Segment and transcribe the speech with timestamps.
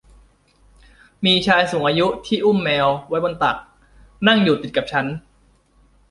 [1.25, 3.57] มีชายสูงอายุที่อุ้มแมวไว้บนตัก
[4.27, 5.05] นั่งอยู่ติดกับฉัน